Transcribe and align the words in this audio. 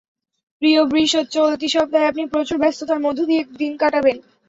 প্রিয় 0.61 0.81
বৃষ, 0.85 1.13
চলতি 1.35 1.67
সপ্তাহে 1.69 2.09
আপনি 2.11 2.23
প্রচুর 2.33 2.57
ব্যস্ততার 2.59 2.99
মধ্য 2.99 3.19
দিয়ে 3.25 3.43
দিন 3.59 3.73
কাটাবেন। 3.77 4.17